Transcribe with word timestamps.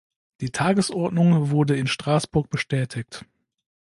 Die 0.39 0.49
Tagesordnung 0.51 1.51
wurde 1.51 1.77
in 1.77 1.85
Straßburg 1.85 2.49
bestätigt. 2.49 3.23